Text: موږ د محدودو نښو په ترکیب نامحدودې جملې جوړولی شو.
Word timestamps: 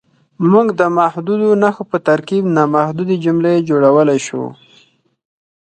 موږ 0.51 0.67
د 0.79 0.81
محدودو 0.97 1.49
نښو 1.63 1.83
په 1.91 1.97
ترکیب 2.07 2.43
نامحدودې 2.57 3.15
جملې 3.25 3.55
جوړولی 3.69 4.19
شو. 4.27 4.43